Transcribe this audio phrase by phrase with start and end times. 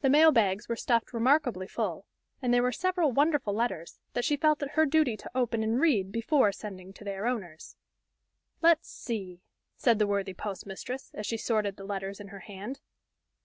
[0.00, 2.04] The mail bags were stuffed remarkably full,
[2.42, 5.80] and there were several wonderful letters, that she felt it her duty to open and
[5.80, 7.76] read before sending to their owners.
[8.60, 9.40] "Let's see,"
[9.76, 12.80] said the worthy postmistress, as she sorted the letters in her hand.